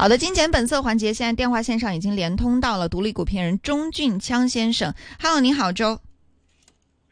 [0.00, 4.94] 好的，金钱本色环节，现在电话线上已经连通到了独立股评人钟俊锵先生。
[5.22, 6.00] Hello，你好，周。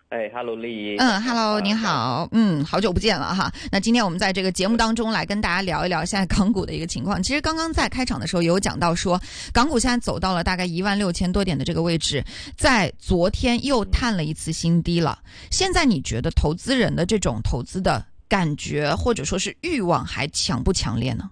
[0.08, 0.96] 哎，Hello，丽。
[0.96, 2.27] 嗯，Hello，你好。
[2.32, 3.53] 嗯，好久不见了哈。
[3.71, 7.22] 那今天我们在这个节目当中来跟大家聊一聊现在港股的一个情况。
[7.22, 9.20] 其实刚刚在开场的时候有讲到说，
[9.52, 12.24] 港股现在走到了大概一万六千多点的这个位置，
[12.56, 15.18] 在昨天又探了一次新低了。
[15.50, 21.28] 现在你觉得投资人的这种投资的感觉或者说是欲望还强不强烈呢？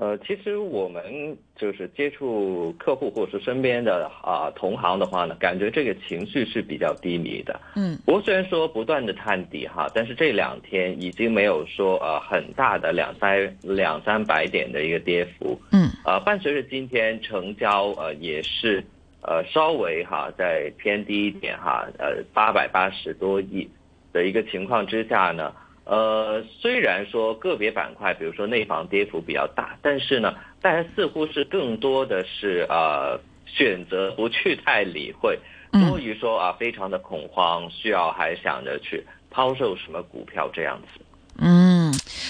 [0.00, 7.60] 呃，其实我们就是接触客户或者是身边的啊同行的话呢，感觉这个情绪是比较低迷的。
[7.76, 15.60] 嗯，不过虽然说不断的探底哈，但是这两天已经没有说呃很大的两三两三百点的一个跌幅。
[15.72, 18.82] 嗯，呃，伴随着今天成交呃也是
[19.20, 23.68] 呃稍微哈在偏低一点哈，呃八百八十多亿
[24.14, 25.52] 的一个情况之下呢。
[25.90, 35.36] 呃，虽然说个别板块，比如说内房跌幅比较大，但是呢，大家似乎是更多的是呃选择不去太理会，
[35.72, 41.00] 多于说啊非常的恐慌，需要还想着去抛售什么股票这样子。
[41.42, 41.69] 嗯，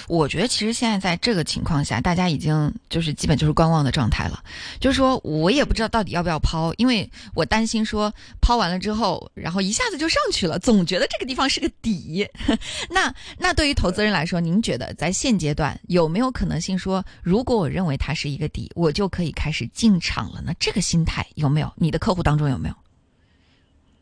[0.09, 4.43] 我觉得其实现在在这个情况下，大家已经就是基本就是观望的状态了。
[4.79, 12.29] 就是说我也不知道到底要不要抛，因为我担心说抛完了之后，然后一下子就上去了，总觉得这个地方是个底。
[12.91, 20.53] 那那对于投资人来说，您觉得在现阶段有没有可能性说，如果我认为它是一个底，我就可以开始进场了呢？
[20.59, 21.73] 这个心态有没有？
[21.77, 22.75] 你的客户当中有没有？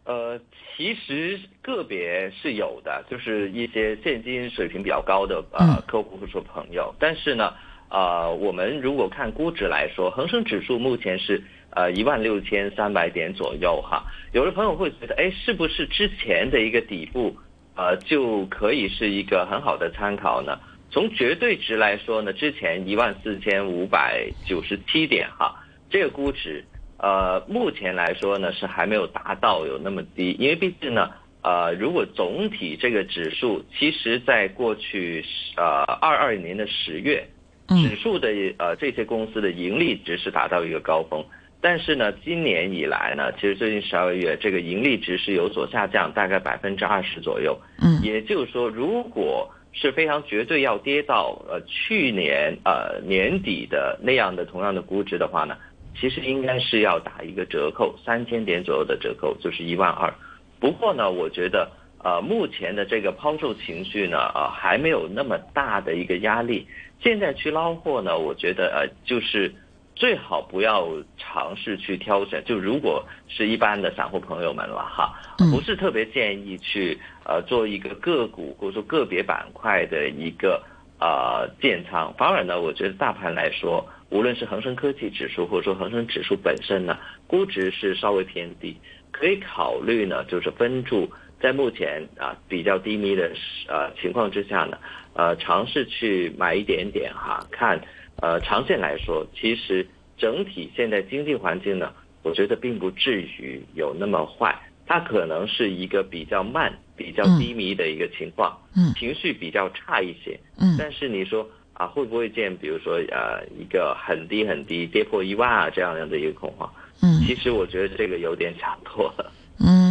[0.04, 0.40] 呃。
[0.76, 1.40] 其实
[1.76, 7.54] 个别是有的，就是一些现金水平比较高的呃客户或者朋友，但是呢，
[7.90, 14.04] 呃，我们如果看估值来说，恒生指数目前是呃一万六千三百点左右哈。
[14.32, 17.36] 有的朋友会觉得，哎，是不是之前的一个底部
[17.76, 20.58] 呃就可以是一个很好的参考呢？
[20.90, 25.54] 从绝对值来说呢，之前一万四千五百九十七点哈，
[25.90, 26.64] 这个估值。
[27.00, 31.10] 呃，目前来说呢，是还没有达到有那么低，因为毕竟呢，
[31.42, 35.24] 呃，如果总体这个指数，其实在过去
[35.56, 37.26] 呃二二年的十月，
[37.68, 38.28] 指数的
[38.58, 41.24] 呃这些公司的盈利值是达到一个高峰，
[41.60, 47.58] 但是呢，今年以来呢，其实最近十二个月这个盈利值是有所下降，大概百分之二十左右。
[47.80, 55.56] 嗯，也就是说，如果是非常绝对要跌到呃去年呃年底的那样的同样的估值的话呢？
[56.00, 60.14] 其实应该是要打一个折扣，三千点左右的折扣就是一万二。
[60.60, 61.70] 不过呢，我觉得
[62.02, 66.66] 呃目前的这个抛售情绪呢，呃还没有那么大的一个压力。
[67.00, 69.54] 现在去捞货呢，我觉得呃就是
[69.94, 72.42] 最好不要尝试去挑选。
[72.44, 75.14] 就如果是一般的散户朋友们了哈，
[75.52, 80.62] 不是特别建议去呃做一个个股或者说个别板块的一个
[80.98, 82.12] 呃建仓。
[82.18, 83.84] 反而呢，我觉得大盘来说。
[84.10, 86.96] 无论是恒生科技指数，或者说恒生指数本身呢，
[87.26, 88.74] 估值是稍微偏低，
[89.12, 91.10] 可以考虑呢，就是分注
[91.40, 93.30] 在目前啊比较低迷的
[93.68, 94.78] 呃情况之下呢，
[95.14, 97.80] 呃尝试去买一点点哈，看
[98.20, 99.86] 呃长线来说，其实
[100.16, 101.92] 整体现在经济环境呢，
[102.22, 111.48] 我觉得并不至于有那么坏，它可能是一个比较慢、比较低迷的一个情况，嗯，情绪比较差一些，嗯，但是你说。
[111.78, 116.68] 啊，会不会见，比如说呃，一个很低很低，跌破一万啊这样样的一个恐慌？
[117.00, 119.32] 嗯，其实我觉得这个有点想多了。
[119.60, 119.87] 嗯，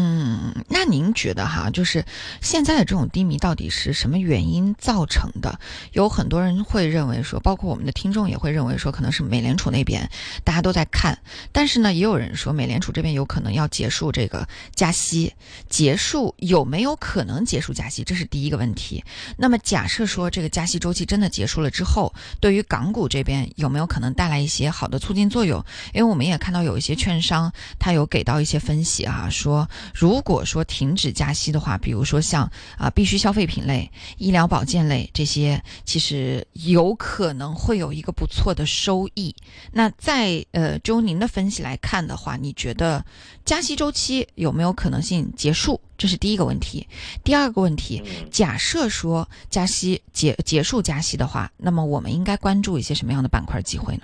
[0.80, 2.06] 那您觉得哈，就是
[2.40, 5.60] 现在的这种低迷到底是什么原因造成的？
[5.92, 10.08] 有很多人会认为说，包括我们的听众也会认为说，可能是美联储那边
[10.44, 11.18] 大家都在看，
[11.52, 15.34] 但是呢，也有人说美联储这边有可能要结束这个加息，
[15.68, 18.04] 结束有没有可能结束加息？
[18.04, 19.04] 这是第一个问题。
[19.36, 25.66] 那么假设说这个加息周期真的结束了之后，对于港股这边有没有可能带来一些好的促进作用？
[25.96, 29.68] 因为我们也看到有一些券商他有给到一些分析啊，说。
[29.96, 39.35] 如果说停止加息的话，比如说像啊必需消费品类、医疗保健类这些，其实有可能会有一个不错的收益。
[39.72, 43.03] 那在呃，就您的分析来看的话，你觉得
[43.46, 45.79] 加息周期有没有可能性结束？
[45.97, 46.85] 这是第一个问题。
[47.23, 54.03] 第二个问题，假设说加息结结束加息的话，那么我们应该关注一些什么样的板块机会呢？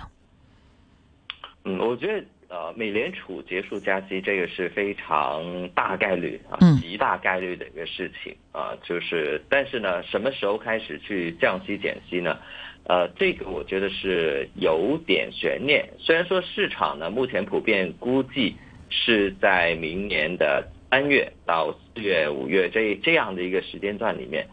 [1.64, 2.24] 嗯，我觉得。
[2.54, 8.78] 呃，美联储结束加息，这个是非常大概率啊，极大概率的一个事情啊。
[8.84, 12.38] 就是，但是呢，什么时候开始去降息减息呢？
[12.84, 15.84] 呃，这个我觉得是有点悬念。
[15.98, 18.54] 虽然说市场呢，目前普遍估计
[18.88, 24.46] 是在明年的三月到四月、五月这这样的一个时间段里面，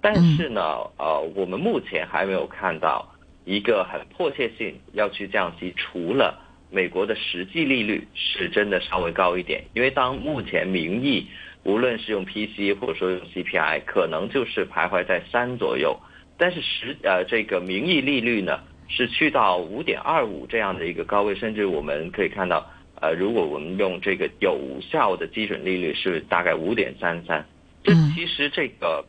[0.00, 0.62] 但是呢，
[0.96, 3.14] 呃，我们目前还没有看到
[3.44, 6.41] 一个很迫切性要去降息，除了
[6.72, 11.26] 美国的实际利率是真的稍微高一点，因为当目前名义
[11.64, 16.00] 无论是用 PC 或者说用 CPI，可能就是徘徊在三左右，
[16.38, 22.66] 但是实呃这个名义利率呢是去到五点二五这样的一个高位，甚至我们可以看到，
[23.02, 27.46] 呃，如果我们用这个有效的基准利率是大概五点三三，
[27.84, 29.04] 这其实这个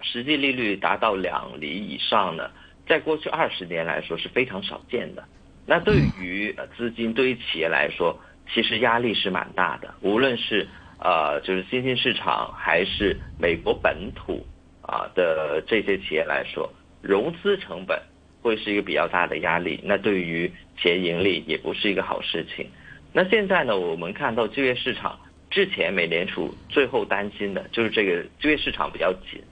[0.00, 2.50] 实际利率达到两厘以上呢，
[2.86, 5.24] 在过去二十年来说是非常少见的。
[5.66, 8.18] 那对于资金对于企业来说，
[8.52, 9.94] 其实压力是蛮大的。
[10.02, 10.68] 无论是
[10.98, 14.46] 呃，就是新兴市场还是美国本土
[14.82, 16.70] 啊的这些企业来说，
[17.02, 18.00] 融资成本
[18.42, 19.80] 会是一个比较大的压力。
[19.84, 22.68] 那对于企业盈利也不是一个好事情。
[23.12, 25.18] 那现在呢，我们看到就业市场
[25.50, 29.42] 之前美联储最后担心的就是这个就业市场比较紧。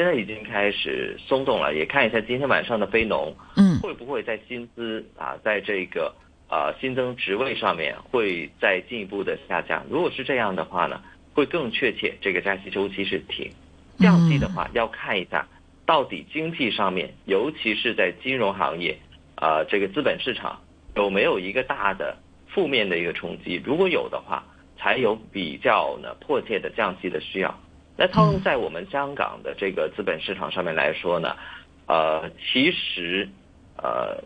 [0.00, 6.14] 现在已经开始松动了，也看一下今天晚上的非农，嗯，会不会在薪资啊，在这个
[6.48, 9.84] 呃新增职位上面会再进一步的下降？
[9.90, 11.02] 如果是这样的话呢，
[11.34, 13.50] 会更确切这个加息周期是停。
[13.98, 15.46] 降息的话，要看一下
[15.84, 18.96] 到底经济上面，尤其是在金融行业，
[19.34, 20.62] 啊，这个资本市场
[20.96, 22.16] 有没有一个大的
[22.48, 23.60] 负面的一个冲击？
[23.62, 24.42] 如果有的话，
[24.78, 27.54] 才有比较呢迫切的降息的需要。
[28.00, 31.36] 那套用在我们香港的这个资本市场上面来说呢，
[31.86, 33.28] 呃，其实，
[33.76, 34.24] 呃，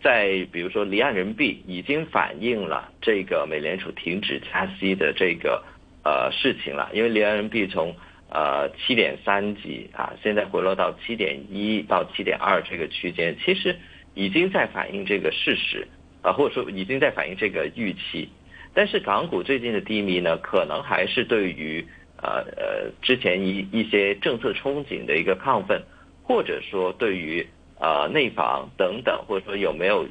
[0.00, 5.60] 在比如说离岸人民币已经反映了这个美联储停止加息的这个
[6.04, 7.96] 呃事情了，因为离岸人民币从
[8.30, 13.74] 呃七点三级啊，现在回落到七点一到七点二这个区间，其实
[14.14, 15.88] 已经在反映这个事实
[16.22, 18.28] 啊，或者说已经在反映这个预期，
[18.72, 21.84] 但是港股最近的低迷呢，可能还是对于。
[22.22, 25.82] 呃呃，之前一一些政策憧憬的一个亢奋，
[26.22, 27.46] 或者说对于
[27.78, 30.06] 呃内房等等，或者说有没有，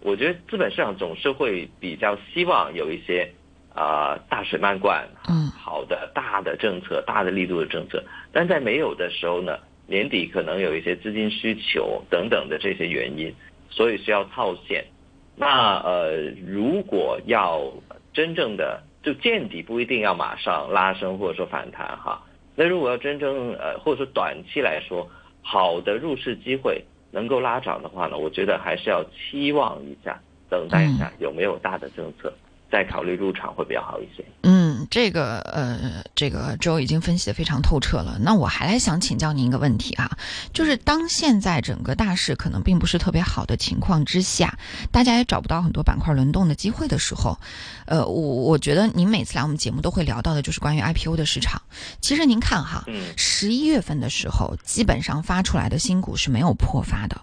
[0.00, 3.28] 我觉得资本市场总是会比较希望有一些
[3.74, 13.34] 啊大水漫灌，嗯，好的大的政策，大的力度的政策，但在没有的时候呢，年底可能有一些资金需求等等的这些原因，
[13.68, 14.84] 所以需要套现。
[15.34, 17.72] 那呃，如果要
[18.12, 18.82] 真正的。
[19.02, 22.20] 就见底不一定要马上拉升或者说反弹哈，
[22.54, 25.08] 那如果要真正呃或者说短期来说
[25.40, 32.32] 好的入市机会能够拉涨的话呢，我觉得还是要期望一下，等待一下有没有大的政策，
[32.70, 34.24] 再考虑入场会比较好一些。
[34.42, 34.57] 嗯。
[34.90, 38.18] 这个呃，这个周已经分析的非常透彻了。
[38.20, 40.16] 那我还来想请教您一个问题啊，
[40.52, 44.58] 就是当现在整个大势可能并不是特别好的情况之下，
[44.90, 47.38] 大家也找不到很多板块轮动的机会的时候，
[47.86, 51.60] 呃，我我觉得您每次来我们节目都会聊到的就是关于 IPO 的市场。
[52.00, 52.84] 其实您看哈，
[53.16, 57.20] 十一月份的时候，基本上发出来的新股是没有破发的，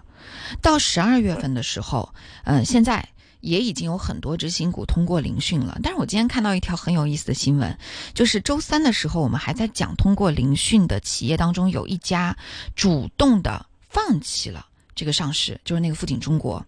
[0.62, 2.14] 到十二月份的时候，
[2.44, 3.08] 嗯，现在。
[3.40, 7.78] 也已经有很多执行股通过聆讯了，但是我今天看到一条很有意思的新闻，
[8.14, 12.36] 就是周三的时候，我们还在讲通过聆讯的企业当中，有一家
[12.74, 14.66] 主动的放弃了
[14.96, 16.64] 这个上市，就是那个富锦中国，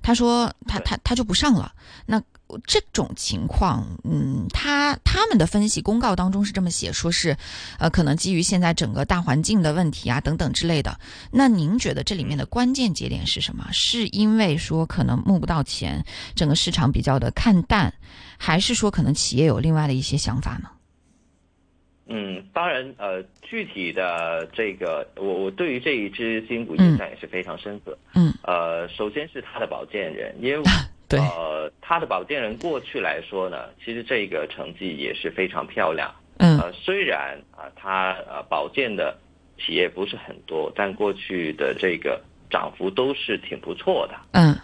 [0.00, 1.72] 他说他他他就不上了，
[2.06, 2.22] 那。
[2.66, 7.36] 这种情况，嗯，他他们的分析公告当中是这么写，说是，
[7.78, 10.98] 呃，可能基于现在整个大环境的问题啊，等等之类的。
[11.30, 13.68] 那您觉得这里面的关键节点是什么？
[13.70, 16.04] 是因为说可能募不到钱，
[16.34, 17.94] 整个市场比较的看淡，
[18.36, 20.68] 还是说可能企业有另外的一些想法呢？
[22.10, 27.96] 嗯，当然，呃，具体的这个，我我对于这一支新股印象也是非常深刻。
[28.14, 30.62] 嗯，呃，首先是他的保荐人，因为。
[31.10, 36.08] 呃，他的保荐人过去来说呢，其实这个成绩也是非常漂亮。
[36.38, 39.18] 嗯，呃，虽然啊，他呃保荐的
[39.58, 44.14] 企业不是很多，但过去的这个涨幅都是挺不错的。
[44.30, 44.56] 嗯，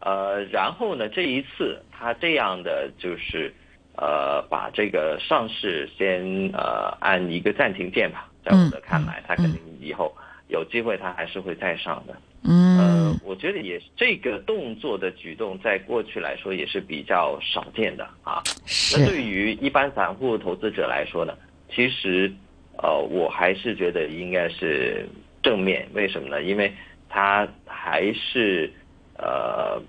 [0.00, 3.54] 呃，然后呢，这一次他这样的就是
[3.96, 6.22] 呃，把这个上市先
[6.52, 10.14] 呃按一个暂停键吧，在我的看来，他肯定以后
[10.48, 12.14] 有机会他还是会再上的。
[12.48, 18.42] 嗯，呃，我觉得也这个动作的举动，在过去来说也是比较少见的啊。
[18.92, 21.34] 那对于一般散户投资者来说呢，
[21.74, 22.30] 其实，
[22.76, 25.08] 呃，我还是觉得应该是
[25.42, 25.88] 正面。
[25.92, 26.42] 为什么呢？
[26.42, 26.72] 因为
[27.08, 28.70] 他还是
[29.18, 29.82] 呃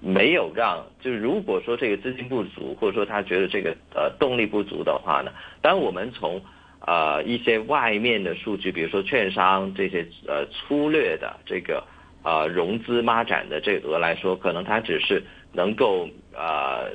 [0.00, 5.30] 没有让，就是如果说这个资金不足，或者说他觉得这个呃动力不足的话呢，
[5.60, 6.40] 当我们从
[6.86, 11.84] 呃一些外面的数据，比如说券商这些呃粗略的这个。
[12.22, 15.22] 啊，融资发展的这个额来说，可能它只是
[15.54, 16.90] 能够呃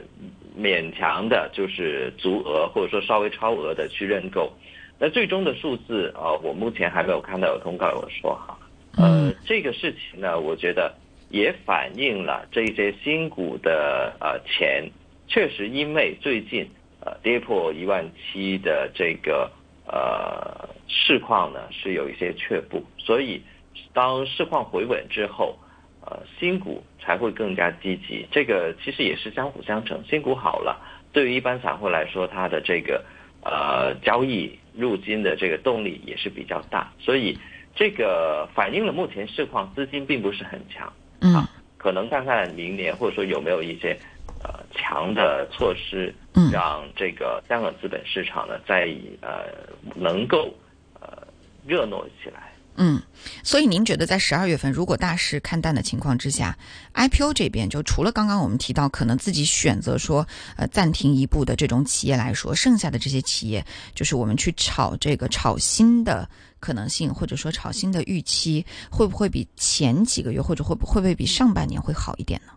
[0.56, 4.54] 勉强的，就是足额或者说稍微超额的去认购。
[5.00, 8.56] 那最终的数字啊，我目前还没有看到有通告有说哈。
[8.98, 10.94] 呃，这个事情呢，我觉得
[11.36, 14.90] 也反映了这些新股的呃钱
[15.28, 16.66] 确实因为最近
[17.02, 19.52] 呃跌破一万七的这个
[19.86, 23.42] 呃市况呢是有一些却步，所以
[23.94, 25.58] 当市况回稳之后，
[26.06, 28.26] 呃新股才会更加积极。
[28.32, 30.80] 这个其实也是相辅相成，新股好了，
[31.12, 33.04] 对于一般散户来说，它的这个
[33.44, 37.38] 呃交易入金的这个动力也是比较大，所以
[37.76, 40.94] 这个反映了目前市况资金并不是很强。
[41.22, 43.98] 嗯，可能看看明年或者说有没有一些
[44.44, 46.14] 呃强的措施，
[46.52, 49.46] 让这个香港资本市场呢在呃
[49.96, 50.54] 能够
[51.00, 51.08] 呃
[51.66, 52.55] 热闹起来。
[52.78, 53.02] 嗯，
[53.42, 56.58] 所以您觉得在十二月份，如果大势看淡的情况之下
[56.94, 60.28] ，IPO 这边就除了刚刚我们提到可能自己选择说
[60.58, 66.28] 呃暂停一步的这种企业来说，剩下的这些企业，就是我们去炒这个炒新的
[66.60, 72.52] 可能性，或者说炒新的预期，会不会比前几个月，或者会不会不会比上半年会好一点呢？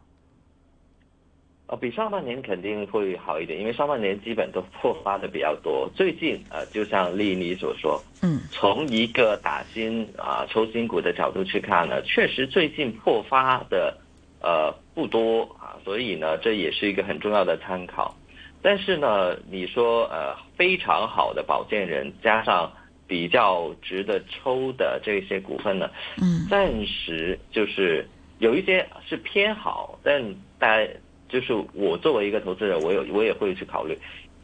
[1.69, 5.87] 呃，比上半年肯定会好一点，因为上半年基本都破发的比较多。
[5.95, 13.95] 最近呃，就像丽妮所说，嗯，从一个打新啊抽新股的角度去看呢，确实最近破发的
[14.41, 18.17] 呃不多啊，所以呢，这也是一个很重要的参考。
[18.63, 22.73] 但是呢，你说呃非常好的保荐人加上
[23.07, 25.91] 比较值得抽的这些股份呢，
[26.23, 28.09] 嗯，暂时就是
[28.39, 30.91] 有一些是偏好，但大家。
[31.29, 33.97] 就是我作为一个投资人，我有我也会去考虑，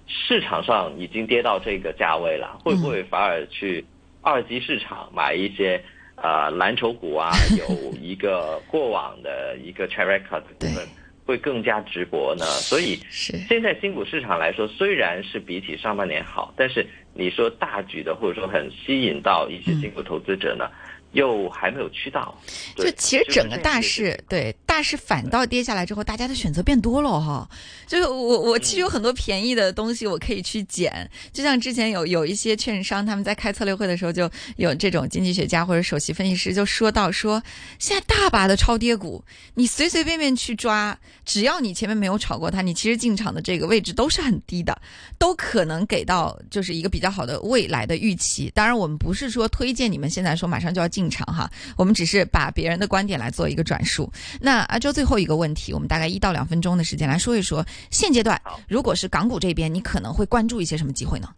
[0.06, 3.84] 市场上已经跌到这个价位了，会不会反而去
[4.20, 5.82] 二级市场买一些
[6.14, 10.86] 啊蓝筹股啊， 有一个过往的一个 track record 的部分，
[11.26, 12.44] 会更加直博呢？
[12.44, 20.68] 所以现在新股市场来说，虽然是比起上半年好，但是你说大举的或者说很吸引到一些新股投资者呢？
[21.14, 22.36] 又还没有去到，
[22.76, 27.48] 就其实整个大势，对大势反倒跌下来之后，大家的选择变多了哈。
[27.86, 37.40] 就是我我其实有很多便宜的东西我可以去捡，就像之前有有一些券商他们在开策略会的时候，就有这种经济学家或者首席分析师就说到说，
[37.78, 44.76] 现在大把的超跌股，你随随便便去抓，只要你前面没有炒过它，你其实进场的这个位置都是很低的，
[45.16, 48.50] 都可能给到就是一个比较好的未来的预期。
[48.52, 51.03] 当然，我们不是说推荐你们现在说马上就要进。
[51.04, 54.10] 进场哈，我们只是把别人的观点来做一个转述。
[54.40, 61.28] 那阿周最后一个问题，我们大概一到两分钟的时间来说一说，现阶段如果是港股这边，你可能会关注一些什么机会呢？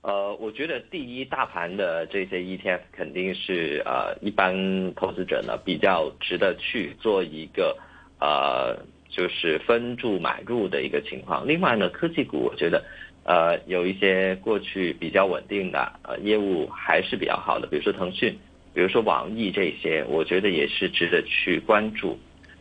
[0.00, 4.54] 呃，我觉得第一，大盘的这些 ETF 肯定是呃一般
[4.94, 7.76] 投资者呢比较值得去做一个
[8.18, 8.74] 呃
[9.10, 11.46] 就是分注买入的一个情况。
[11.46, 12.82] 另外呢，科技股我觉得。
[13.26, 18.38] 呃，有一些过去比较稳定的呃业务还是比较好的，比如说腾讯，
[18.72, 22.16] 比如说网易这些，我觉得也是值得去关注。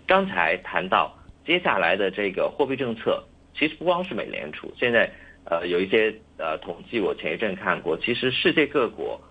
[0.07, 3.23] 刚才谈到接下来的这个货币政策，
[3.55, 5.07] 其实不光是美联储，现在
[5.43, 9.21] 呃有一些呃统计，我前一阵看过，其实世界各国，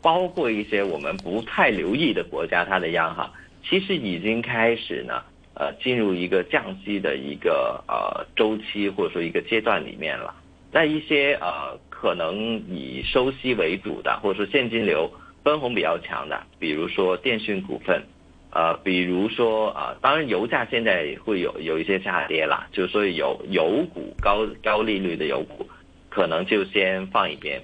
[0.00, 3.28] 包括一些我们不太留意的国家，它的央行
[3.68, 5.20] 其实已经开始呢
[5.54, 10.32] 呃进入一个降息的一个呃周期或者说一个阶段里面了。
[10.74, 12.34] 在一些呃可能
[12.68, 15.08] 以收息为主的，或者说现金流
[15.44, 18.02] 分红比较强的，比如说电讯股份，
[18.50, 25.64] 呃，比如说啊，当然油价现在会有有一些下跌啦，就是说有油股高高利率的油股，
[26.10, 27.62] 可能就先放一边。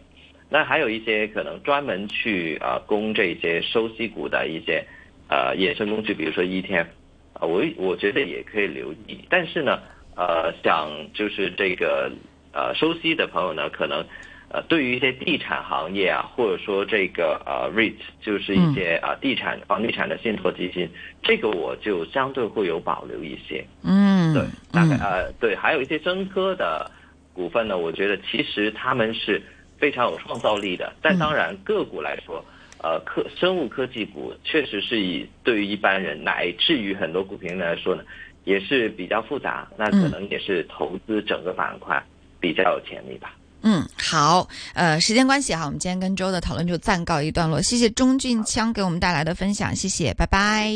[0.49, 4.85] 那还有一些可能专门去啊供这些收息股的一些
[5.29, 6.87] 呃衍生工具，比如说 ETF，
[7.33, 9.19] 啊，我我觉得也可以留意。
[9.29, 9.81] 但是呢，
[10.14, 12.12] 呃，想就是这个。
[12.52, 14.04] 呃，收息的朋友呢，可能，
[14.49, 20.88] 呃，对于一些地产行业啊，或者说这个呃，REIT，就是一些啊，地产、房地产的信托基金，
[21.23, 23.64] 这个我就相对会有保留一些。
[23.85, 24.42] 嗯，对，
[24.73, 26.90] 大概呃，对，还有一些生科的
[27.33, 29.40] 股份呢，我觉得其实他们是
[29.78, 30.92] 非常有创造力的。
[31.00, 32.45] 但当然，个股来说，
[32.83, 38.02] 呃，科生物科技股确实是以对于一般人乃至于很多股评人来说呢，
[38.45, 42.02] 也是比较复杂，那可能也是投资整个板块。
[42.40, 43.37] 比较有潜力吧。
[43.62, 47.61] 嗯，好，呃，时间关系哈，我们今天跟周的讨论就暂告一段落。
[47.61, 50.73] 谢谢钟俊锵给我们带来的分享，谢谢，拜拜。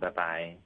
[0.00, 0.63] 拜拜。